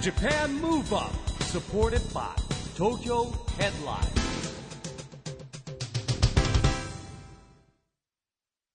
[0.00, 2.22] Japan Move Up supported by
[2.76, 3.98] Tokyo Headline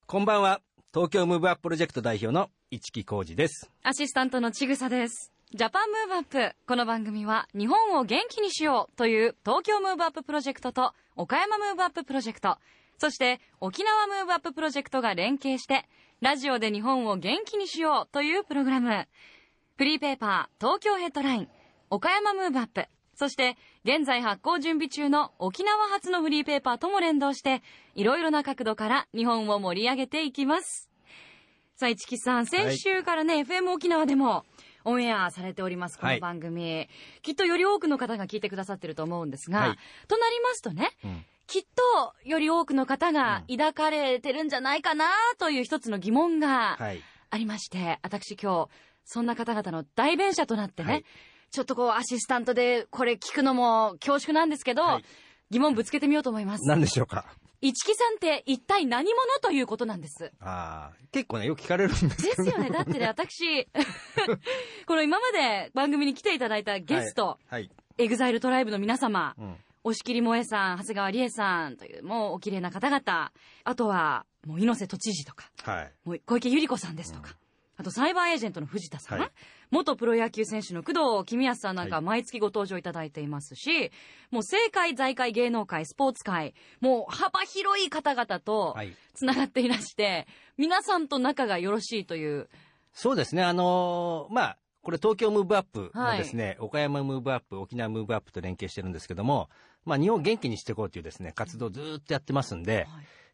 [0.05, 0.59] こんばんは。
[0.94, 3.71] 東京ムーブアッププロジェクト代表の一木広治です。
[3.84, 5.31] アシスタントのちぐさです。
[5.54, 6.55] Japan Move Up。
[6.67, 12.58] この番組は日本を元気にしようという東京ムーブアッププロジェクトと岡山ムーブアッププロジェクト、
[12.98, 15.85] そして沖縄ムーブアッププロジェクトが連携して
[16.20, 19.08] ラジオで日本を元気にしようというプログラム。
[19.76, 21.48] フリーペーパー東京ヘッドライン、
[21.90, 27.64] 岡山ムーブアップ、そして現在発行準備中の沖縄発のフリーペーパーとも連動して
[27.95, 30.91] いろいろな角度から日本を盛り上げていきます。
[31.76, 34.45] さあ、市木さん、先週からね、FM 沖縄でも
[34.86, 36.88] オンエアされております、このはい番組。
[37.23, 45.08] きっとより多くの方が聞いてくださってると思うんですが、はいとなりますとね、うんきっとより多くの方が抱かれてるんじゃないかな
[45.40, 47.02] という一つの疑問がはい。
[47.31, 48.70] ありまして、私今日、
[49.05, 51.05] そんな方々の代弁者となってね、はい
[51.52, 55.03] ちょっとこうアシスタントでこれ聞くのも恐縮なんですけど、はい
[55.52, 56.67] 疑問ぶつけてみようと思います。
[56.67, 57.25] 何でしょうか？
[57.61, 60.31] 一木さんって一体何者ということなんです？
[60.39, 62.72] ああ、結構ね、よく聞かれるんですですよね。
[62.72, 63.66] だってね、私、
[64.88, 67.69] この今まで番組に来ていただいたゲスト、はい。
[68.00, 69.58] EXILE TRIBE の皆様、うん。
[69.83, 73.31] 押切もえさん、長谷川理恵さんという、もうお綺麗な方々、
[73.63, 75.94] あとは、もう猪瀬都知事とか、はい。
[76.06, 77.35] もう小池百合子さんですとか、
[77.75, 79.31] あとサイバーエージェントの藤田さん、はい。
[79.71, 82.05] 元プロ野球選手の工藤公康さんなんかはい。
[82.05, 83.91] 毎月ご登場いただいていますし、
[84.29, 88.94] もう政界、財界、芸能界、スポーツ界、もう幅広い方々とはい。
[89.13, 92.49] つながっていらして、皆さんと仲がよろしいという、
[92.94, 99.49] そうですね、あのーまあ、これ東京ムーブアップのですね、岡山ムーブアップ、沖縄ムーブアップと連携してるんですけども、
[99.85, 102.88] まあ、日本を元気にしていこうというですね、活動をずーっとやってますんで、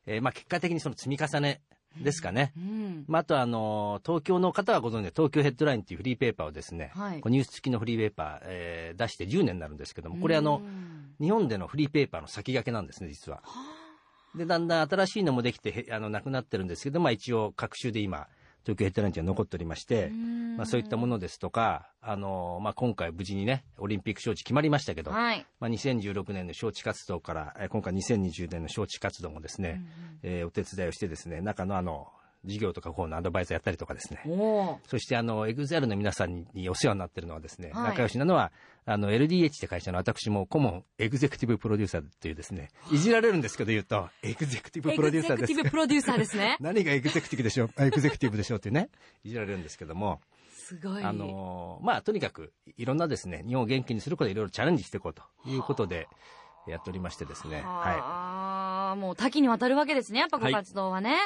[0.05, 1.61] えーまあ、結果的にその積み重ね
[2.03, 2.53] ですかね。
[2.57, 13.41] うん、まあ、あとはあのー東京の方はご存知で東京ヘッドラインっていうフリーペーパーをですね、はいこうニュース付きのフリーペーパー、えー出して10年になるんですけども、これあの、うん日本でのフリーペーパーの先駆けなんですね、実は。
[14.35, 18.27] で、だんだん新しいのもできて、へあの、なくなってるんですけど、まあ一応、各週で今、
[18.69, 20.09] 東京ヘッドラインっていうのが残っておりまして、
[20.57, 25.45] まあそういったものですとか、あの、まあ今回無事にね、オリンピック招致決まりましたけど、はい。
[25.59, 29.81] まあ2016年の招致活動から、えー今回2020年の招致活動もですね、
[30.21, 32.07] えーお手伝いをしてですね、中のあの、
[32.45, 34.21] 事業とかこうのアドバイザーやったりとかですね、
[34.87, 37.83] そしてあの、 EXILE の皆さんにお世話になっているのはですね、はい。
[37.89, 38.51] 仲良しなのは、
[38.85, 45.51] あの、LDH って会社の私も顧問エグゼクティブプロデューサーというですね、いじられるんですけど言うと、エグゼクティブプロデューサーです。
[45.51, 46.57] エグゼクティブプロデューサーですね。
[46.61, 48.89] 何がエグゼクティブでしょう、あエグゼクティブでしょうってね、
[49.23, 51.03] いじられるんですけども、すごい。
[51.03, 56.07] あのーまあ、とにかく、いろんなですね、日本を元気にすることでいろいろチャレンジしていこうということで、
[56.67, 61.17] やっておりましてですね、はああ、もう多岐にわたるわけですね、やっぱごはい活動はね。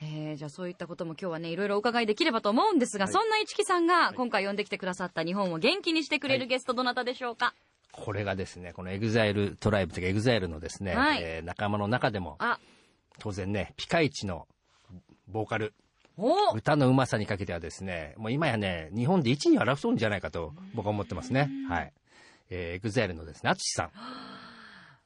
[0.00, 7.88] えーじゃあそういったことも今日はね、いろいろお伺いできればと思うんですが、はいそんな一木さんが今回呼んできてくださった日本を元気にしてくれるゲストどなたでしょうか、い。
[7.92, 12.58] これがですね、この EXILE TRIBE というか EXILE のですね、はいえー仲間の中でも、あ、
[13.18, 14.46] 当然ね、ピカイチの
[15.28, 15.74] ボーカル、
[16.16, 21.50] お歌のうまさにかけてはですね、もう今やね、日本で一に争うんじゃないかと僕は思ってますね。
[21.68, 21.92] はい。
[22.50, 23.90] えー、 EXILE のですね、 ATSUSHI さん。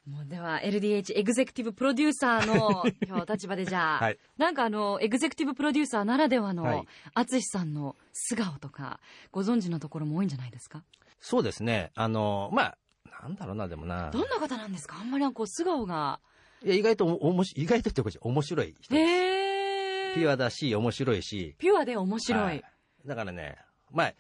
[0.09, 4.19] もうでは LDH エグゼクティブプロデューサーの今日立場でじゃあ、はい。
[4.39, 6.55] なんかあのエグゼクティブプロデューサーならでははい。
[6.57, 9.01] の淳さんの素顔とか
[9.33, 10.83] ご存知のところも多いんじゃないですか？
[11.21, 12.79] そうですね、あの、まあ、
[13.23, 14.11] なんだろうな、でもな。
[14.11, 14.97] どんな方なんですか？
[14.99, 16.21] あんまりこう素顔が。
[16.65, 19.11] いや、意外とおもし、意外とってことじゃ面白い人です。
[19.11, 21.55] へえピュアだし、面白いし。
[21.59, 22.65] ピュアで面白い、はい。
[23.05, 23.57] だからね、
[23.93, 24.13] まあ、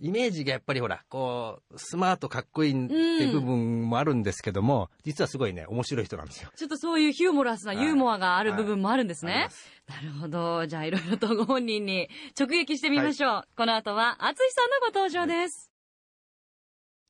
[0.00, 6.50] イメージがやっぱりほら、こう、スマートかっこいいっていう部分もあるんですけども、実はすごいね、面白い人なんですよ。
[6.56, 9.50] ちょっとそういう humorous なユーモアがある部分もあるんですねはいありま。
[9.50, 10.66] すなるほど。
[10.66, 13.44] じゃあいろいろとご本人に直撃してみましょう。
[13.56, 15.70] この後は淳さんのご登場です。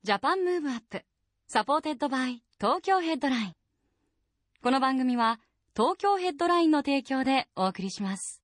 [0.03, 3.53] Japan Move Up。supported by Tokyo Headline。
[4.61, 5.39] この番組は
[5.75, 8.41] 東京ヘッドラインの提供でお送りします。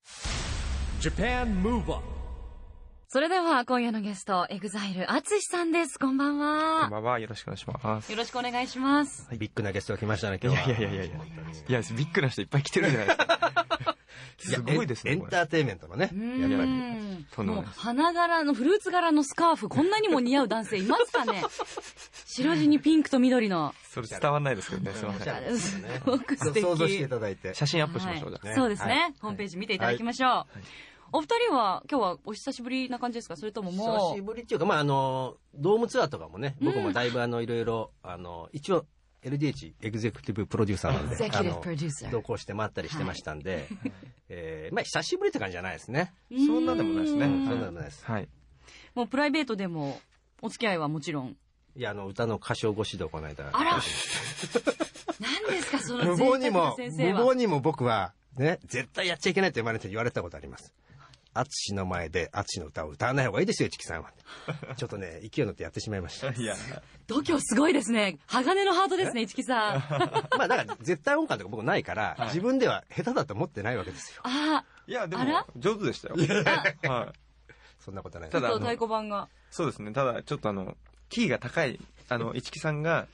[3.14, 6.00] それでは今夜のゲスト、 EXILE ATSUSHI さんです。
[6.00, 6.90] こんばんこんは。
[6.90, 7.20] ばんは。
[7.20, 8.10] よろしくお願いします。
[8.10, 9.28] よろしくお願いします。
[9.38, 10.78] ビッグなゲストが来ましたね、いや今日は。
[10.78, 11.16] いやいやいやいや。
[11.68, 13.98] いや、ビッグな人いっぱい来てるじゃないですか。
[14.38, 15.12] すごいですね。
[15.12, 16.10] エンターテインメントのね。
[16.14, 16.66] うやっぱ
[17.44, 17.66] り。
[17.76, 21.44] 花柄のフルーツ柄のスカーフこんなにも似合う男性いますかね
[22.26, 24.96] 白地にピンクと緑のそれ伝わんないですけどね。
[24.96, 25.34] すいません。
[25.36, 27.54] あすごく素敵想像していただいて。
[27.56, 28.32] 写真アップしましょう。
[28.32, 30.60] はいじゃねそうですね、はいホームページ見ていただきましょう、
[31.14, 33.36] お二人は今日はお久しぶりな感じですか？
[33.36, 38.86] それともも久しうぶりっていうか、まあ、あの、ドームツアーとかもね、僕もだいぶあの、いろいろ、あの、一応、
[39.24, 43.68] LDH、エグゼクティブプロデューサーなんで、あのプロデューサー同行して回ったりしてましたんで、
[44.30, 46.14] えーまあ、久しぶりって感じじゃないですね。
[46.32, 47.26] そんなでもないですね。
[47.26, 48.04] うんそんなでもないです。
[48.06, 48.28] はい。
[48.96, 50.00] もうプライベートでも
[50.42, 51.36] お付き合いはもちろん？
[51.76, 53.50] いや、あの、歌の歌唱ご指導この間。
[53.52, 53.80] あら
[55.20, 57.20] 何ですか、その無謀にも、先生は。
[57.20, 60.74] 無謀にも僕は、ね、絶対やっちゃいけないって言われて言われたことあります。
[61.34, 64.12] 淳の前で淳の歌を歌わない方がいいですよ、チキさんは。
[64.78, 66.32] ちょっとね、勢い乗ってやってしまいました。
[66.34, 66.56] いや、
[67.08, 68.20] 度胸すごいですね。
[68.28, 69.76] 鋼のハートですね、市木さん。
[69.76, 74.22] あ まあ、だから絶対音感とか僕ないから、はい自分では下手だと思ってないわけですよ。
[74.24, 75.24] あいや、でも、
[75.58, 76.16] 上手でしたよ。
[76.84, 77.20] はい。
[77.80, 78.30] そんなことない。
[78.30, 79.28] ー、ただちょっと太鼓判が。
[79.50, 79.92] そうですね。
[79.92, 80.78] ただ、ちょっとあの、
[81.10, 81.80] キーが高い、
[82.10, 83.08] あの、市木さんが、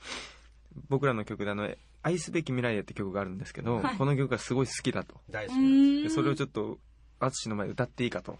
[0.88, 5.14] 僕らの曲であの、愛すべき未来へって曲があるんですけど、はいこの曲がすごい好きだと。
[5.28, 6.14] う大好きなんです。
[6.14, 6.78] それをちょっと、
[7.20, 8.38] 淳の前で歌っていいかと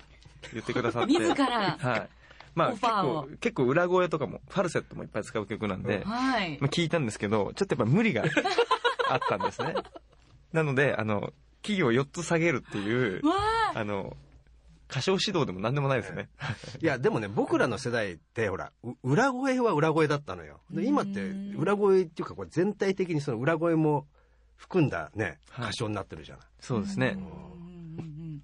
[0.52, 1.12] 言ってくださって。
[1.18, 1.76] 自ら。
[1.78, 2.08] はい。
[2.54, 6.66] まあオ結ファーを構、結構裏声とかも、ファルセットもいっぱい使う曲なんで、はいま。
[6.66, 8.24] あ聞いたんですけど、ちょっとやっぱ無理が
[9.08, 9.74] あったんですね。
[10.52, 11.32] なので、あの、
[11.62, 13.34] キーを4つ下げるっていう、わ
[13.74, 14.16] あの、
[14.90, 16.30] 歌唱指導でも何でもないですね。
[16.80, 20.60] いや、でもね、僕らの世代って、ほら、う裏声は裏声だったのよ。
[20.70, 24.06] で今って、裏声っていうか、これ全体的にその裏声も
[24.56, 26.46] 含んだね、はい歌唱になってるじゃない。
[26.60, 27.18] そうですね。
[27.52, 27.67] うん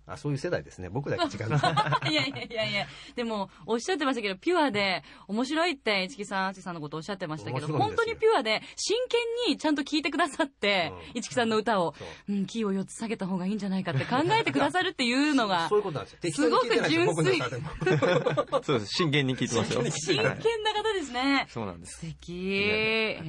[0.06, 0.88] あ、そういう世代ですね。
[0.88, 1.48] 僕だけ違う
[2.10, 2.86] いやいやいやいや、
[3.16, 16.48] でも、おっしゃってましたけど、ピュアで、面白いって、市木さん、あちさんのことおっしゃってましたけど、本当にピュアで、真剣にちゃんと聞いてくださって、うん市木さんの歌を、そううん、キーを4つ下げた方がいいんじゃないかって考えてくださるっていうのが そう、いうことなんですよ。
[16.48, 16.50] す
[17.06, 17.70] 僕の歌でも
[18.62, 18.92] そうです。
[18.96, 19.82] 真剣に聞いてますよ。
[19.90, 20.38] 真剣なはい
[20.74, 21.46] 方ですね。
[21.48, 21.94] そうなんです。
[21.94, 22.60] 素敵。
[22.62, 23.20] へ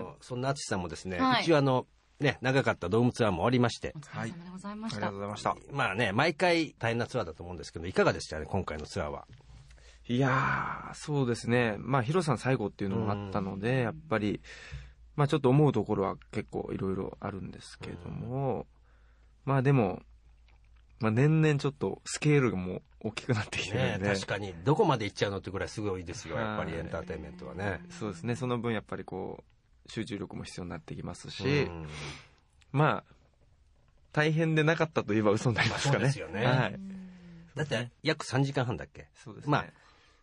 [0.00, 1.86] あの、そんな淳さんもですね、はい一応あの、
[2.20, 5.14] ね、長かったドームツアーも終わりましてお、疲れ様でございましたありがとう。
[5.14, 5.56] ございました。
[5.72, 9.26] まあね、毎回大変なツアーだと思うんですけど、いかがでしたね、今回のツアーは。
[10.06, 11.76] いやー、そうですね。
[11.78, 14.40] まあ、ヒロさん最後っていうのもあったので、やっぱり、
[15.16, 18.66] まあちょっと思うところは結構いろいろあるんですけども、
[19.44, 20.02] まあでも、
[20.98, 27.80] まあ年々ちょっとスケールがもう大きくなってきてるねんで、確かに、どこまで行っちゃうのってぐらいすごいですよ、やっぱりはいエンターテインメントはね。
[27.90, 28.34] そうですね。
[28.34, 29.44] その分やっぱりこう、
[29.86, 31.86] 集中力も必要になってきますし、うん
[32.72, 33.14] まあ、
[34.12, 36.04] 大変でなかったといえば嘘になりますかね。
[36.04, 36.80] ですよねはい。
[37.56, 39.08] だって、約3時間半だっけ？
[39.14, 39.50] そうですね。
[39.50, 39.66] まあ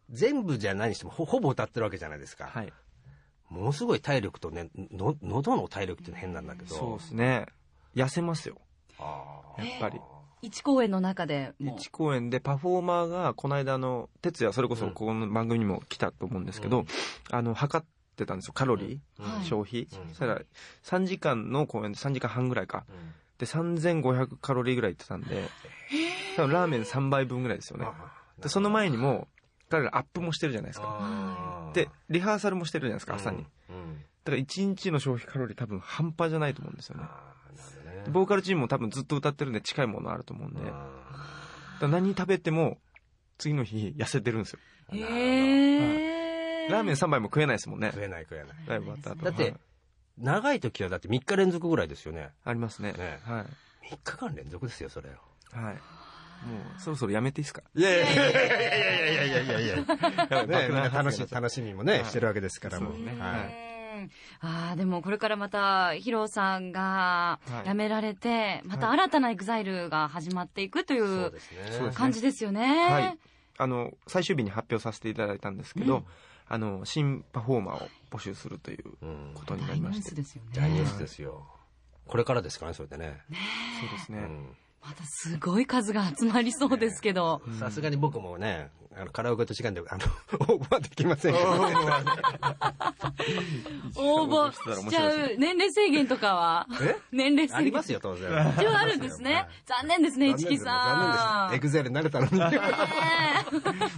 [0.09, 2.71] 全部じゃないにしてもほほぼ歌ってるわけじゃないですか、はい。
[3.49, 7.45] ものすごい体力とねの喉の体力っていうのは変なんだけどそうですね。
[7.95, 8.57] 痩せますよ。
[8.99, 9.99] あやっぱり。
[10.43, 16.85] 一公演の中でもう一公演でパフォーマーがこの間あの哲也それこそうんこの番組にも来たと思うんですけど、うん
[17.31, 17.85] あの測っ
[18.17, 18.53] てたんですよ。
[18.53, 20.09] カロリー、消費、うん。
[20.09, 20.41] そしたら
[20.83, 22.85] 3時間の公演で3時間半ぐらいか。
[22.89, 23.13] うん。
[23.37, 25.47] で3500カロリーぐらいいってたんで
[26.35, 27.85] 多分ラーメン3杯分ぐらいですよね。
[28.39, 29.27] でその前にも
[29.69, 31.71] 彼らアップもしてるじゃないですか。
[31.73, 33.75] でリハーサルもしてるじゃないですか朝に、うん。
[33.75, 37.03] うんだから1日の消費カロリー多分半端じゃないと思うんですよね。
[38.09, 41.87] ボーカルチームも多分ずっと歌ってるんで近いものあると思うんで。
[41.87, 42.77] 何食べても
[43.37, 44.59] 次の日痩せてるんですよ。
[44.91, 46.16] へえ。
[46.69, 47.91] ラーメン3杯も食えないですもんね。
[47.91, 48.47] 食えない食えない。
[48.67, 49.25] ライブ終わった後。
[49.25, 49.55] だってはい。
[50.19, 52.29] 長い時はだって3日連続ぐらいですよね。
[52.43, 52.93] ありますね。
[52.93, 53.19] ね。
[53.23, 53.93] はい。
[53.93, 55.15] 3日間連続ですよそれは。
[55.71, 55.75] い。
[56.45, 57.63] もうそろそろやめていいですか？
[57.73, 59.83] いやいやいやいやいやいやいやいやや。
[60.45, 63.17] ばいね、楽しみ楽しみもね、はいしてるわけですからもうね
[64.41, 71.05] ああでもこれからまたヒロさんがはい辞められて、また新たな EXILE が始まっていくといそ
[71.85, 72.87] う感じですよね。
[72.89, 73.17] はい
[73.57, 76.05] あの最終日に発表させていただいたんですけど、うん
[76.49, 79.31] あの新パフォーマーを募集するといううん。
[79.33, 80.49] ことにな大ニューりましてスですよね。
[80.53, 81.45] 大ニュースですよ。
[82.07, 83.21] これからですかねそれでね。
[83.81, 84.55] そうですね、うん。
[84.81, 87.41] またすごい数が集まりそうですけど。
[87.59, 90.05] さすがに僕もねあのカラオケと違うんであの
[90.55, 91.45] 応募はできませんけど
[93.95, 95.35] 応募しちゃう。
[95.37, 96.67] 年齢制限とかは？
[96.81, 96.95] え？
[97.11, 97.57] 年齢制限。
[97.57, 98.29] ありますよ当然。
[98.57, 99.45] 一応あるんですね。
[99.65, 100.65] 残念ですね、市木さん。
[100.65, 101.17] 残念で
[101.53, 101.55] す。
[101.57, 102.39] エグゼルになれたのに。
[102.39, 102.59] ね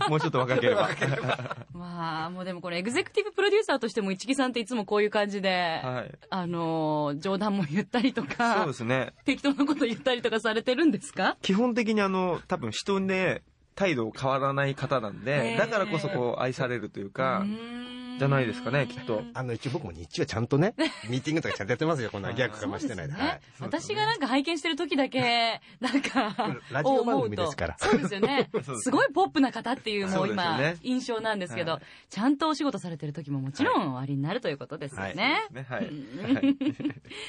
[0.10, 0.90] もうちょっと若ければ。
[1.02, 1.08] え
[1.74, 6.12] まあ、もうでもこれエグゼクティブプロデューサーとしても市木さんっていつもこういう感じで、はい。
[6.30, 9.14] あのー、冗談も言ったりとそうかで、すね。
[9.26, 11.38] 適当なこと言ったりとかされてるんですか？
[11.42, 13.42] 基本的にあの多分人で
[13.80, 15.58] 態度変わらない方なんへでー。
[15.58, 17.46] だからこそこう愛されるというか
[18.20, 19.24] じゃないですかねきっと。
[19.34, 20.76] あの一応僕も日中はちゃんとね
[21.10, 23.30] ミーティングとかちゃんとやってますよこんなギャグかましてないでそうですね。
[23.30, 23.42] はい。
[23.60, 27.78] 私がなんか拝見してる時だけ、 なんか、 ラジオ番組ですから。
[27.82, 27.98] 思うと。
[27.98, 28.50] そうですよね。
[28.64, 31.82] すすごいポップな方っていうもそう今ね、印象なんですけど、はい。
[32.10, 35.48] ちゃんとお仕事されてる時ももちろんおありになるということですよね。
[35.52, 35.66] ね。
[35.70, 35.90] はい、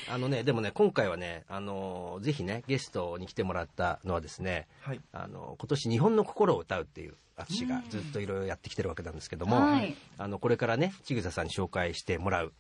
[0.08, 5.00] あのねでもね今回はねあのぜひねゲストに来てもらったのはですねはい。
[5.12, 9.94] あの今年「日本の心を歌う」っていう淳がずっといろいろやってきてるわけなんですけども、はい。
[10.18, 12.52] あのこれからね千草さんに紹介してもらう。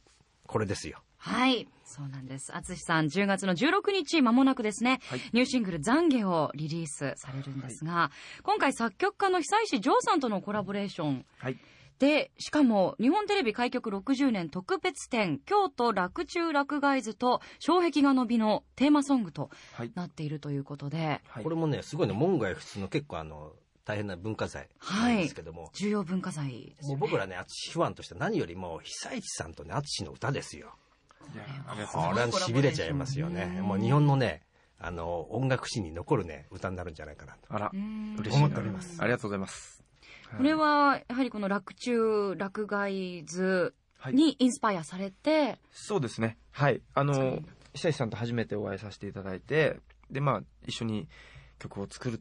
[0.46, 1.02] これですよ。
[1.16, 1.68] はい。
[1.84, 2.52] そうなんです。
[2.54, 5.20] 淳さん、10月の16日、間もなくですね、はい。
[5.32, 8.10] ニューシングル、懺悔をリリースされるんですが、
[8.42, 11.26] 今回作曲家の久石譲さんとのコラボレーション。
[11.38, 11.58] はい。
[11.98, 19.92] で、しかも、日本テレビ開局60年特別展、京都洛中洛外図と障壁画の美のテーマソングとはい。
[19.94, 21.44] なっているということで、はい。
[21.44, 23.52] これもねすごいね門外不出の結構あの
[23.84, 27.00] 大変な文化財なんですけども、重要文化財ですよね。
[27.00, 30.74] もう僕らね淳ファンとして何よりも久石さんとね淳の歌ですよ。
[31.20, 31.28] こ
[32.14, 32.32] れは。
[32.32, 33.46] しびれちゃいますよね。
[33.62, 34.42] もう日本のね
[34.78, 37.54] あの音楽史に残るね歌になるんじゃないかなと。
[37.54, 38.16] あらうん。
[38.18, 38.40] 嬉しい。
[38.40, 38.96] な思っております。
[39.00, 39.82] ありがとうございます。
[40.36, 44.14] これは、やはりこの洛中洛外図はい。
[44.14, 46.38] にインスパイアされて、そうですね。
[46.52, 46.80] はい。
[46.94, 47.42] あ作のる
[47.74, 49.78] 久石さんと初めてお会いさせていただいて
[50.10, 51.08] でまあ一緒に
[51.58, 52.20] 曲を作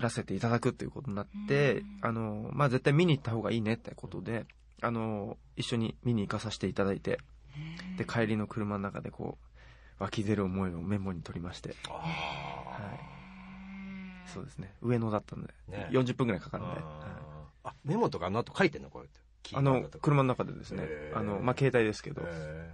[0.00, 1.98] らせていただくということになってうん。
[2.02, 4.46] あのまあ絶対見に行った方がいいねってことで
[4.82, 7.18] あの一緒に見に行かさせていただいて
[7.98, 9.38] で帰りの車の中でこ
[9.98, 11.74] う湧き出る思いをメモに取りまして。
[11.88, 12.00] は
[14.26, 14.30] い。
[14.32, 14.72] そうですね。
[14.80, 15.88] 上野だったんで、ね。
[15.90, 16.84] 40分ぐらいかかるんで、はい。
[17.64, 19.20] あメモとかあの後書いてんのこうやって
[19.52, 20.86] あの車の中でですね。
[21.14, 22.22] あのまあ携帯ですけど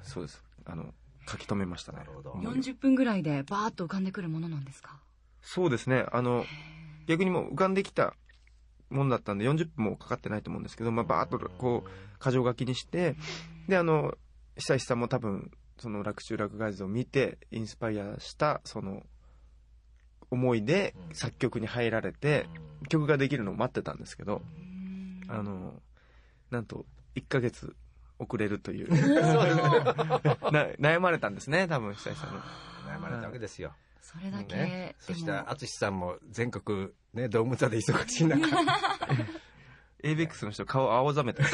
[0.02, 0.44] そうです。
[0.66, 0.92] あの
[1.26, 1.98] 書き留めましたね。
[1.98, 2.30] なるほど。
[2.32, 2.52] 思いを。
[2.52, 5.00] 40分ぐらいでバーッと浮かんでくるものなんですか？
[5.42, 6.06] そうですね。
[6.12, 6.44] あの
[7.06, 8.14] 逆にもう浮かんできた
[8.90, 13.16] もんだったんで40分もかかってないと思うんですけど、まあ、バーッとこう箇条書きにして
[13.68, 14.14] であの
[14.56, 19.02] 久石さんも多分その洛中洛外図を見てインスパイアしたその
[20.30, 21.14] 思いでうん。
[21.14, 22.46] 作曲に入られて
[22.88, 24.42] 曲ができるのを待ってたんですけど
[25.28, 25.74] あの
[26.50, 26.86] なんと
[27.16, 27.74] 1ヶ月
[28.18, 28.88] 遅れるという。
[30.50, 32.40] な悩まれたんですね多分久石さんの
[32.88, 33.74] 悩まれたわけですよ、
[34.06, 38.40] それだけ、ね、そして淳さんも全国ねドーム座で忙しい中。
[40.04, 41.42] ABEX の人顔青ざめて。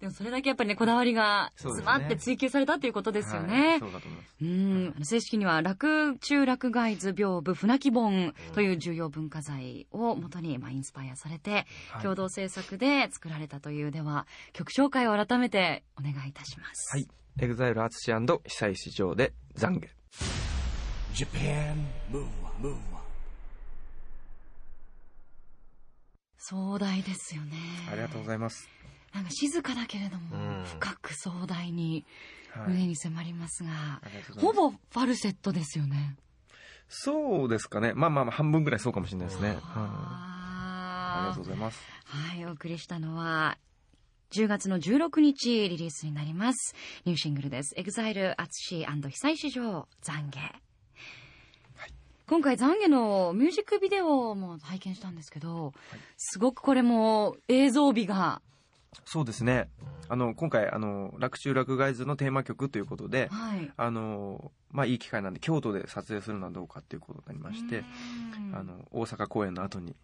[0.00, 3.50] でもそれだけやっぱりねこだわりが詰まって追求されたっていうことですよはい。
[3.50, 4.36] ねそうだと思います。
[4.40, 5.04] うん。
[5.04, 12.02] 正式には洛中洛外図屏風船木本という重要文化財をもとにまあインスパイアされてはい。
[12.02, 16.96] 共同制作で作られたというでは曲紹介を改めてお願いいたします。
[16.96, 17.08] はい。
[17.38, 20.45] EXILE ATSUSHI 久石譲で懺悔。
[21.16, 22.76] Japan Move Up, Move Up.
[26.36, 27.56] 壮大ですよね
[27.90, 28.68] ありがとうございます。
[29.14, 32.04] なんか静かだけれどもうん深く壮大に
[32.50, 32.68] はい。
[32.68, 33.70] 胸に迫りますが、
[34.02, 36.16] ありがとうございますほぼファルセットですよね
[36.88, 37.94] そうですかね。
[37.94, 39.48] まあまあまあ半分ぐらいそうかもしれないですね。
[39.48, 41.80] はいありがあとうございます。
[42.04, 43.56] はい、お送りしたのは、
[44.32, 46.74] 10月の16日リリースになります。
[47.06, 47.74] ニューシングルです。
[47.78, 50.65] EXILE アツシ久石城懺悔。
[52.28, 55.72] 今回懺悔のミュージックビデオも拝見したんですけど、
[56.16, 58.42] すごくこれも映像美が、
[59.04, 59.68] そうですね。
[60.08, 63.70] あの、今回、あの、洛中洛外図のテーマ曲ということで、はい。
[63.76, 67.84] あの、まあいい機会なんで京都で撮影するのはどうかっていうことになりまして、
[68.50, 69.94] うんあの、大阪公演の後に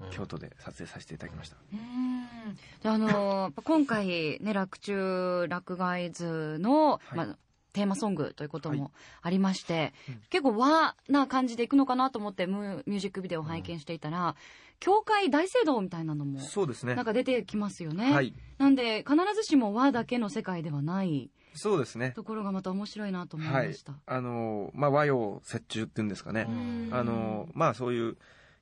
[0.00, 1.56] うん京都で撮影させていただきました。
[1.72, 7.36] うんであの今回ね洛中洛外図の、はいまあ、
[7.72, 14.36] テーマソングということはもありまして、うん結構和な感じでいくのかなと思ってムミュージックビデオを拝見していたら、
[14.78, 17.04] 教会大聖堂みたいなのもそうですねなん。
[17.04, 18.34] か出てきますよね、はい。
[18.58, 22.12] なんで必ずしも和だけの世界ではないそうですね。
[22.12, 23.94] ところがまた面白いなと思いはいました、。
[24.06, 26.46] あの、まあ和洋折衷っていうんですかね。
[26.48, 28.16] うんあのまあそういう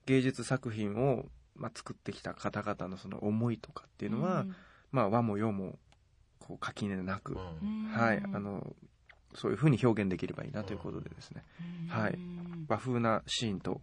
[0.06, 4.46] 芸術作品を、まあ、作ってきた方々のその思いとかっていうのは、
[4.90, 5.78] まあ和も洋も
[6.40, 8.74] こう垣根なく、うんはいあの
[9.34, 11.44] そういうふうに表現できればいいなということでですね、
[11.88, 12.14] はい。
[12.14, 13.80] うん和風なシーンと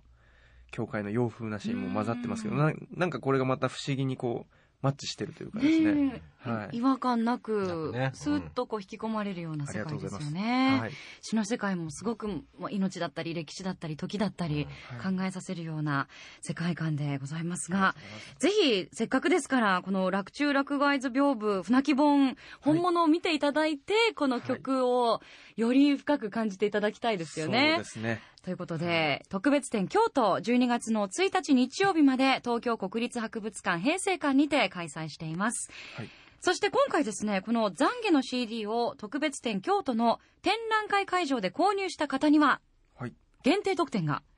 [0.72, 6.22] 教会の洋風なシーンも混ざってますけどなんかこれがまた不思議にこうマッチしてるというかですね。
[6.38, 6.77] はい。
[6.77, 8.12] 違和感なくなくね。
[8.13, 10.77] スーッとこう引き込まれるような世界ですよね。
[10.80, 10.92] はい。
[11.22, 14.68] 詩の世界もすごく命だったり歴史だったり時だったり
[15.00, 15.15] はい。
[15.15, 16.08] 考えさせるような
[16.42, 17.96] 世界観でございますが、
[18.38, 25.22] ぜひせっかくですからこの洛中洛外図屏風船木本本物を見ていただいて、この曲を
[25.56, 27.74] より深く感じていただきたいですよね。
[27.77, 35.72] そうですねということで、特別展京都12月の1日日曜日まで東京国立博物館平成館にて開催しています。
[35.96, 36.10] はい。
[36.42, 42.62] そして今回ですね、この懺悔の CD を特別展京都の展覧会会場で購入した方には、
[42.96, 43.14] はい。
[43.42, 44.35] 限定特典がお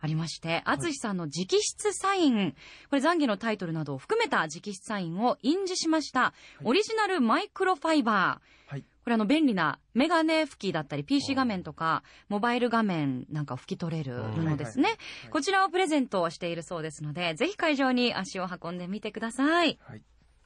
[0.00, 2.52] ありまして、淳さんの直筆サイン、
[2.90, 8.70] これ懺悔のタイトルなどを含めた直筆サインを印字しました、オリジナルマイクロファイバー。
[8.70, 14.96] はいこれあの便利なメガネ拭きだったり PC 画面とかモバイル画面なんかを拭き取れる布ですね。
[15.26, 19.78] いこちらをプレゼントしているそうですので、ぜひ会場に足を運んでみてください。
[19.80, 20.02] はい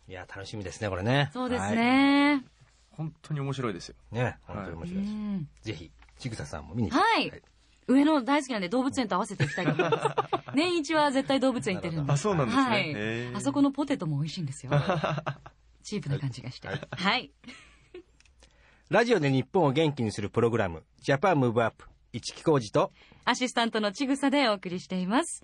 [0.08, 2.44] いや楽しみですねこれねそうですはいね。
[2.90, 3.94] 本当に面白いですよ。
[4.10, 5.12] ね、本当に面白いです。
[5.14, 6.98] うんぜひ、ちぐささんも見に来て。
[6.98, 7.42] はい。
[7.90, 10.52] 上野大好きなんで動物園と合わせていきたいと思います。
[10.54, 12.12] 年一は絶対動物園行ってるんで。
[12.12, 13.34] あそうなんですねはい。
[13.34, 14.72] あそこのポテトも美味しいんですよ。
[15.82, 16.68] チープな感じがして。
[16.68, 17.32] はい。
[18.90, 22.92] ラジオで日本を元気にするプログラム、ジャパンムーブアップ、一木工事と、
[23.24, 25.42] アシスタントのちぐさでお送りしています。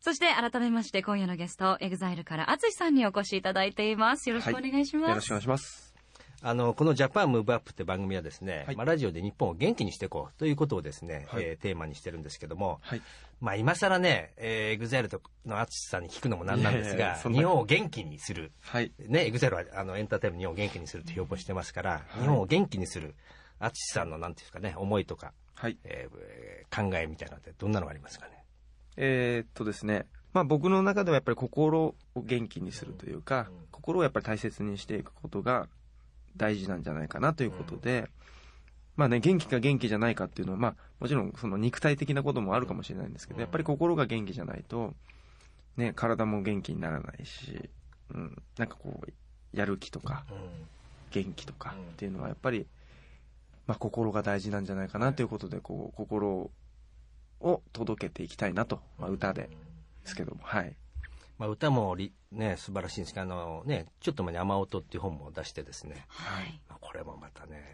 [0.00, 4.28] そして改めまして今夜のゲスト、 EXILE から ATSUSHI さんにお越しいただいています。
[4.28, 5.08] よろしくお願いします。
[5.10, 5.89] よろしくお願いします。
[6.42, 13.02] あの、この Japan Move Up って番組はですね、はいまあ、ラジオで日本を元気にしていこうということをですね、はいえーテーマにしてるんですけども、はい。
[13.40, 15.10] まあ今更ね、えー、 EXILE
[15.46, 18.52] の ATSUSHI さんに聞くのもなんなんですが日本を元気にする。
[18.60, 18.92] はい。
[18.98, 23.14] ね、 EXILE はあのエンターテインメント日本を元気にするって標榜してますから、日本を元気にする
[23.58, 25.76] 淳さんのなんていうかね、思いとか、はい。
[25.84, 28.44] えー考えみたいなのってどんなのがありますかね？
[28.96, 35.66] えーっとですね、まあ僕の中ではやっぱり心を元気にするというか、うん心をやっぱり大切にしていくことが
[36.36, 38.08] 大事なんじゃないかなということで、
[38.96, 44.94] まあね、元気か元気じゃないかっていうのは、まあもちろんその肉体的なこともあるかもしれないんですけど、やっぱり心が元気じゃないと、
[45.76, 47.70] ね、体も元気にならないし、
[48.14, 50.24] うん、なんかこう、やる気とか
[51.10, 52.66] 元気とかっていうのはやっぱり、
[53.66, 56.50] まあ心が大事なんじゃないかなということで、こう、心
[57.40, 59.48] を届けていきたいなと、まあ歌でで
[60.04, 60.74] すけども、はい。
[61.40, 66.60] まあ、歌もりね素晴らしいんですけどあのねちょっと前に「雨音」っていう本も出してですね、はい。
[66.68, 67.64] まあ、これもまたね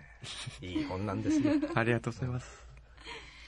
[0.60, 2.64] いい本なんですよ、 ありがとうございます。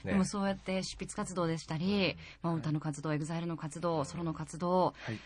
[0.03, 5.19] ねでもそうやって執筆活動でしたり、まあ、歌の活動、 EXILE の活動、ソロの活動、はい。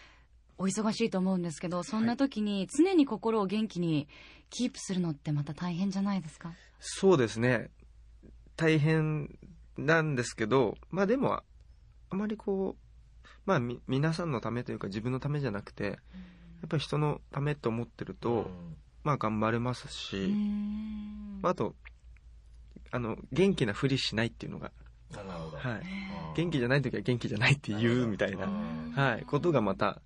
[0.60, 4.08] お忙しいと思うんですけど、そんな時に常に心を元気に
[4.52, 6.54] キープするのってまた大変じゃないですか？
[6.80, 7.72] そうですね。
[8.56, 9.36] 大変
[9.76, 11.42] なんですけど、まあでも、
[12.12, 12.83] あまりこう、
[13.46, 15.98] まあみ、皆さんのためというか自分のためじゃなくて、やっ
[16.70, 18.50] ぱり人のためと思ってると、
[19.04, 21.76] まあ頑張れますうし、んまああと、
[22.92, 24.72] あの、元気なふりしないっていうのが、
[25.12, 26.36] はい。
[26.36, 28.48] 元気じゃない時は元気じゃないって言うみたいな、
[28.96, 30.02] はい、ことがまた、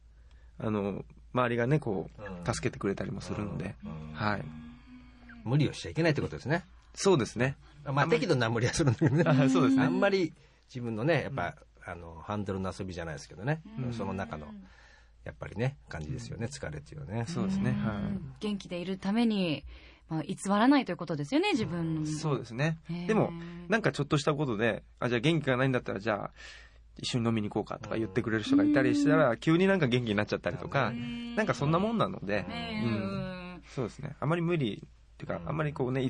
[0.58, 3.76] あの、周りがね、こう、助けてくれたりもするので、
[4.14, 4.44] はい。
[5.44, 6.66] 無理をしちゃいけないってことですね。
[6.94, 7.56] そうですね。
[7.86, 9.24] まあ適度な無理はするんだけどね。
[9.26, 9.84] あそうですね。
[9.84, 10.34] あんまり
[10.68, 11.56] 自分のねやっぱ、
[11.88, 13.94] あのハンドルの遊びじゃないですけどね、うん。
[13.94, 14.48] その中の
[15.24, 16.48] やっぱりね感じですよね。
[16.48, 17.26] 疲れっていうのはね。
[17.28, 17.72] そうですね。
[17.72, 18.02] は
[18.40, 19.64] 元気でいるために、
[20.10, 21.96] まあ、偽らないということですよね、自分。
[21.96, 22.02] の。
[22.04, 22.08] い。
[22.08, 22.78] そうですね。
[23.08, 23.32] でも、
[23.68, 26.32] なんかちょっとしたことで、あ、じゃあ元気がないんだったら、じゃあ、
[26.98, 30.92] 一緒に飲みに行こうかとか言ってくれる人がいたりしたら、急になんか元気になっちゃったりとか、
[31.36, 32.46] なんかそんなもんなので、
[32.84, 33.62] うん。
[33.76, 34.16] そうですね。
[34.20, 36.10] あまり無理、っていうか、あんまりこうね、偽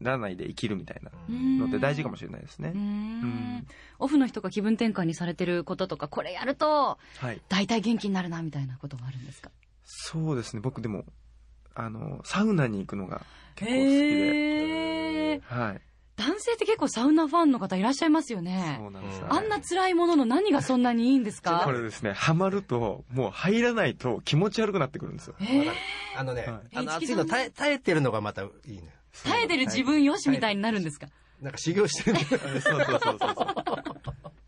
[0.00, 1.58] らないで生きるみたいなうん。
[1.58, 2.72] のって大事かもしれないですね。
[2.74, 2.78] う。
[2.78, 3.20] うん。
[3.58, 3.66] ん
[3.98, 7.40] オフの日とか気分転換にされてることとか、これやると、はい。
[7.48, 9.50] 大体元気になるな、みたいなことがあるんですか？
[9.84, 10.60] そうですね。
[10.60, 11.04] 僕でも、
[11.74, 13.22] あの、サウナに行くのが
[13.54, 15.80] 結構好きで、はい。
[16.16, 18.76] 男性って結構サウナファンの方いらっしゃいますよね。
[18.78, 18.90] そう。
[18.92, 21.62] なんですよ、うんあんな辛いものの何がそんなにいいんですか？
[21.66, 25.34] これですね、ハマると、もう入らないと気持ち悪くなってくるんですよ。
[25.40, 25.72] えー。
[26.16, 26.76] あのね、はい。
[26.76, 31.06] あのえ暑いの耐え耐えてるのがまたいいね耐えてる自分よしみたいになるんですか？
[31.40, 32.18] なんか修行してる。
[32.18, 33.54] そうそうそうそうそう。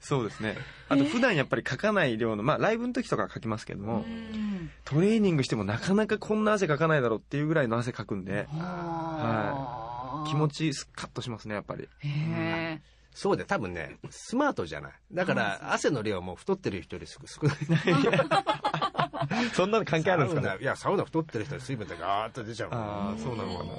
[0.01, 0.57] そうですね。
[0.89, 4.71] あと普段やっぱり書かない量の、まあライブの時とかは書きますけども、うん。
[4.85, 11.89] トレーニングしてもなかなかこんな汗かかないだろうっていうぐらいの汗かくんで、は気持ちスカッとしますね、やっぱり。
[12.01, 12.81] へ
[13.13, 14.93] そうで多分ねスマートじゃない。
[15.13, 17.57] だから汗の量も太ってる人より少少ない
[19.55, 20.49] そんなの関係あるんですかね？
[20.49, 23.71] サウナいやサウナ太ってる人は水分がガーッと出ちゃうああ、そうなのかな。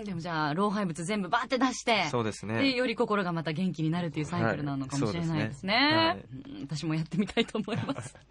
[0.00, 0.04] ー。
[0.04, 2.72] でもじゃあ老廃物全部バーって出してそうですでね。
[2.74, 6.24] より心がまた元気になるっていうサイクルなのかもしれないですね,、
[6.62, 8.14] 私もやってみたいと思います。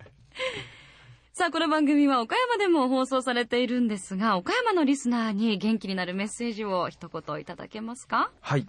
[1.34, 8.32] さあこの番組は岡山でも放送されているんですが岡山のリスナーに元気になるメッセージを一言いただけますか？
[8.41, 8.67] はい。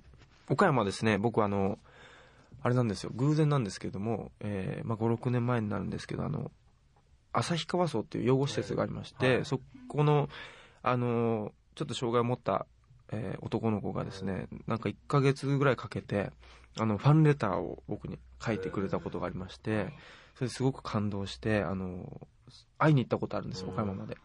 [0.48, 1.78] 岡山はですね、僕あの、
[2.62, 6.50] あれなんですよ、偶然なんですけれども、えーまあ、5、6年前になるんですけど、あの、
[7.32, 10.28] 旭川荘っていう養護施設がありまして、はいそこの、
[10.82, 12.66] あの、ちょっと障害を持った、
[13.12, 16.30] えー男の子がですね、なんか1ヶ月ぐらいかけて、
[16.78, 19.92] あの、ファンレターを僕に書いてくれたことがありまして、
[20.34, 22.28] それですごく感動して、あの、
[22.78, 24.16] 会いに行ったことあるんですよ、岡山まで。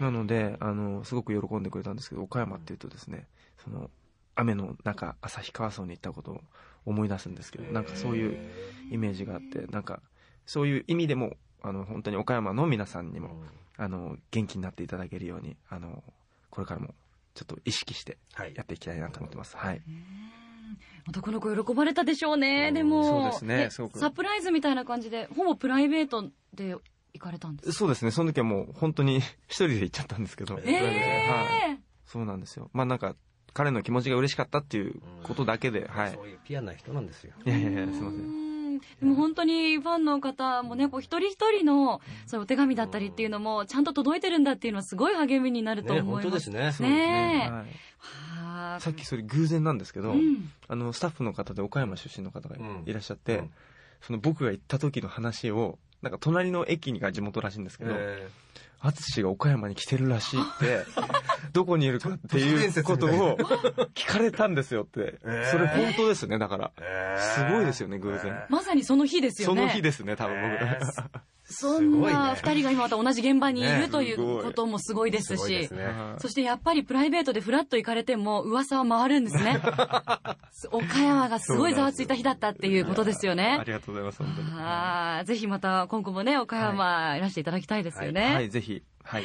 [0.00, 3.90] なので、あの、すごく喜んでくれたんですけど、岡山っていうとですね、その、
[4.36, 6.40] 雨の中、旭川荘に行ったことを
[6.84, 8.50] 思い出すんですけど、なんかそういう
[8.90, 10.02] イメージがあって、なんか、
[10.46, 13.42] そういう意味でも、あの、本当に岡山の皆さんにも、
[13.78, 16.04] あの、元気になっていただけるように、あの、
[16.50, 16.94] これからも、
[17.34, 18.52] ちょっと意識してはい。
[18.54, 19.56] やっていきたいなと思ってます。
[19.56, 19.82] はい。
[21.08, 23.04] 男の子喜ばれたでしょうねでも。
[23.04, 26.76] そうですねサプライズみたいな感じでほぼプライベートで
[27.12, 27.72] 行かれたんですか？
[27.76, 31.80] そうですね、その時はもう本当に一人で行っちゃったんですけど、えはい。
[32.06, 32.70] そうなんですよ。
[32.72, 33.16] まあなんか
[33.52, 36.12] 彼の気持ちが嬉しかったっていうことだけで、はい。
[36.12, 37.32] そういうピュアな人なんですよ。
[37.44, 38.43] いやいやいやすいません
[39.00, 46.24] でも本当にファンの方もね、こう一人一人のそういうお手紙だったりっていうのもちゃんと届いてるんだっていうのはすごい励みになるとね、思います。
[46.24, 46.88] 本当ですね。
[46.88, 47.50] ねえ。
[47.50, 47.66] はい。
[47.98, 52.82] はあさっきそれ偶然なんですけど、うんあのスタッフの方で岡山出身の方がうん。
[52.86, 53.50] いらっしゃって、うん。
[54.00, 58.28] その僕が行った時の話をなんか隣の駅が地元らしいんですけど、え
[58.92, 60.84] 淳が岡山に来てるらしいって、
[61.52, 63.36] どこにいるかっていうことを
[63.94, 65.18] 聞かれたんですよって。
[65.24, 66.72] えーそれ本当ですね、だから。
[66.78, 68.44] ーすごいですよね、偶然。
[68.50, 69.62] まさにその日ですよそね。
[69.62, 71.20] の日ですね、多分えー僕。
[71.46, 75.68] そんなね二人が今また同じ現場にいるねということもすごいですし
[76.18, 79.60] そしてやっぱりプライベートでフラッと行かれても噂は回るんですね。
[80.72, 83.62] 岡山がすごいざわついた日だったっていうことですよあね。
[83.66, 85.26] りがとうございます、本当に。
[85.26, 88.34] ぜひまた今後もね、岡山いらしていただきたいですよね。
[88.34, 88.82] はい、ぜひ。
[89.02, 89.24] はい。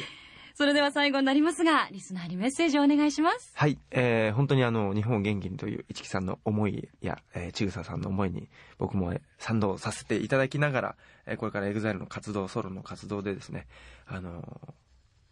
[0.60, 3.50] それでは最後になりますが、リスナーにメッセージをお願いします。
[3.54, 13.68] はい、えー、本当にあの、日本を元気にという市木さんの思いや、えー、ちぐささんの思いに僕もえー賛同させていただきながら、えーこれから EXILE の活動、ソロの活動でですね、
[14.06, 14.42] あの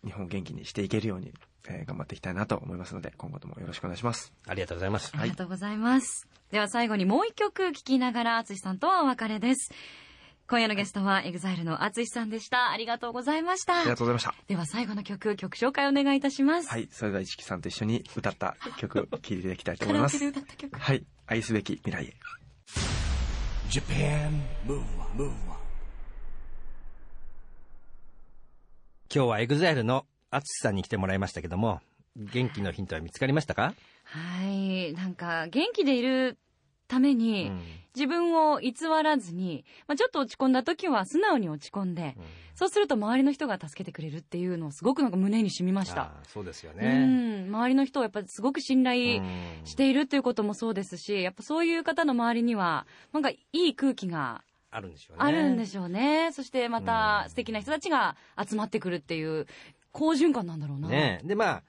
[0.03, 1.35] ー日本を元気にしていけるように、
[1.69, 4.33] えー頑張っていきたいなと思いますので、今後ともよろしくお願いします。
[4.47, 5.13] ありがとうございます。
[5.15, 6.27] ありがとうございます。
[6.51, 9.75] では最後にもう一曲聴きながら、淳さんとはお別れです。
[10.51, 12.71] 今夜のゲストは EXILE の淳さんでした。
[12.71, 13.97] ありがとうございましたありが。
[13.97, 14.35] とうございました。
[14.47, 16.71] では最後の曲、曲紹介お願いいたします。
[16.71, 20.19] はい、それでは市木さんと一緒に歌った曲、聴いていただきたいと思います。
[20.73, 22.15] はい、愛すべき未来へ。
[23.69, 25.61] Japan Move Up, Move Up.
[29.15, 31.83] 今日は EXILE の淳さんに来てもらいましたけども、
[32.17, 34.95] 元気のヒントは見つかりましたか、はい。
[34.95, 36.39] なんか、元気でいる
[36.89, 37.61] ためうに、ん
[37.99, 42.17] 自分を偽らずに、まあ、ちょっと落ち込んだ時は素直に落ち込んで、
[42.55, 46.13] そうすると周りの人が助けてくれるっていうのをすごくなんか胸に染みました。
[46.29, 47.07] そうですようね。
[47.07, 47.49] ん。
[47.49, 49.27] 周りの人をやっぱりすごく信頼うん
[49.65, 55.25] しているということもそうですし、やっぱそういう方の周りには、なんかいい空気があるんでしょうね。
[55.25, 56.31] あるんでしょうね。
[56.33, 59.47] そしてまたうん素敵な人たちが集まってくるっていう、
[59.91, 60.89] 好循環なんだろうな。
[60.89, 61.63] ねで、まあ、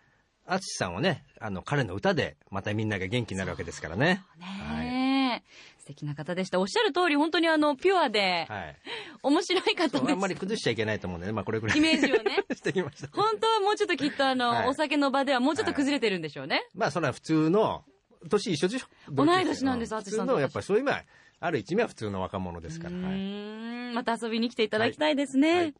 [0.45, 4.23] 淳さんはね、あの、彼の歌で、またみんなが元気になるわけですからね。
[4.37, 4.98] ね
[5.39, 6.59] え、素敵な方でした。
[6.59, 8.75] おっしゃる通り、本当にあの、ピュアで、はい。
[9.23, 10.39] 面白い方でそうあんまりす。
[10.39, 11.77] 崩しちゃいけないと思うんでね、まあこれぐらい。
[11.77, 12.43] イメージをね。
[12.55, 13.07] してきました。
[13.11, 16.63] 本当はもうちょっときっとあの、はいお酒の場ではもうちょっと崩れてるんでしょうね。
[16.75, 17.83] まあそれは普通の、
[18.29, 18.87] 年一緒でしょ？
[19.11, 21.03] 同い年なんですう淳さんとやっぱりそういう意味は、
[21.39, 22.91] ある一味は普通の若者ですから。
[22.91, 25.53] うん、また遊びに来ていただきたいですね。
[25.57, 25.73] はい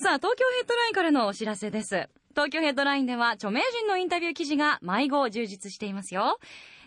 [0.00, 2.08] さあ、東京ヘッドラインからのお知らせです。
[2.30, 6.38] 東京ヘッドラインでは著名人のインタビュー記事が毎号充実していますよ。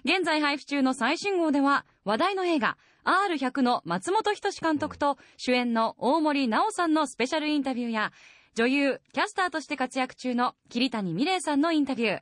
[0.04, 8.12] 現在配布中の最新号では話題の映画 R100 の松本人志監督と主演の大森奈緒さんのスペシャルインタビューや
[8.54, 12.22] 女優、キャスターとして活躍中の桐谷美玲さんのインタビュー。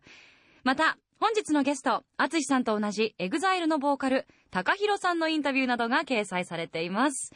[0.64, 7.34] また、本日のゲスト、淳さんと同じ EXILE のボーカル、高弘さんのインタビューなどが掲載されています。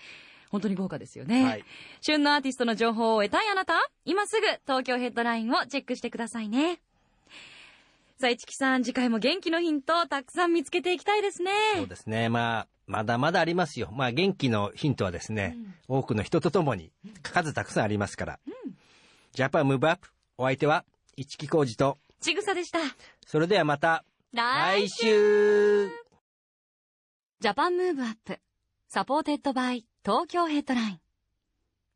[0.52, 1.44] 本当に豪華ですよね。
[1.44, 1.66] はい。
[2.02, 3.74] 旬のアーティストの情報を得たいあなた、
[4.06, 6.80] 今すぐ東京ヘッドラインをチェックしてくださいね。
[8.20, 11.52] さあ、市木さん、次回も元気のヒントをたくさん見つけていきたいですね。
[11.76, 12.30] そうですね。
[12.30, 13.90] まあ、まだまだありますよ。
[13.92, 18.40] まあ元気のヒントはですね、多くの人とともに数たくさんありますから。
[19.34, 20.10] Japan Move Up。
[20.38, 22.80] お相手は、市木浩二と、ちぐさでした。
[23.26, 25.90] それではまた、来来週
[27.40, 31.00] Japan Move Up。Supported by 東京ヘッドライン。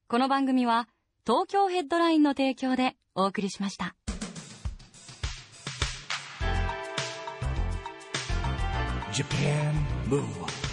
[0.08, 0.88] この番組は
[1.26, 3.97] 東京ヘッドラインの提供でお送りしました。
[9.18, 9.74] Japan
[10.06, 10.67] Move.